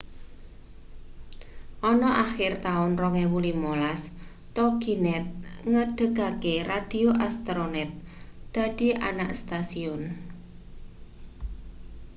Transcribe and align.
ana 1.91 2.09
akhir 2.25 2.53
taun 2.65 2.89
2015 2.99 4.09
toginet 4.57 5.25
ngedegake 5.71 6.55
radio 6.71 7.09
astronet 7.27 7.91
dadi 8.55 8.87
anak 9.09 9.29
stasiun 9.41 10.01